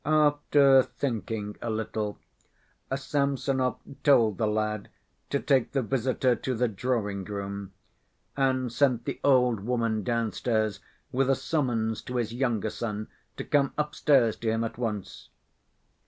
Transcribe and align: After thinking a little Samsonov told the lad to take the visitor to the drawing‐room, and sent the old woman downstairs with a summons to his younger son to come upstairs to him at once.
After 0.03 0.81
thinking 0.81 1.57
a 1.61 1.69
little 1.69 2.17
Samsonov 2.91 3.77
told 4.03 4.39
the 4.39 4.47
lad 4.47 4.89
to 5.29 5.39
take 5.39 5.73
the 5.73 5.83
visitor 5.83 6.35
to 6.35 6.55
the 6.55 6.67
drawing‐room, 6.67 7.69
and 8.35 8.73
sent 8.73 9.05
the 9.05 9.19
old 9.23 9.59
woman 9.59 10.01
downstairs 10.03 10.79
with 11.11 11.29
a 11.29 11.35
summons 11.35 12.01
to 12.01 12.15
his 12.15 12.33
younger 12.33 12.71
son 12.71 13.09
to 13.37 13.43
come 13.43 13.73
upstairs 13.77 14.35
to 14.37 14.49
him 14.49 14.63
at 14.63 14.79
once. 14.79 15.29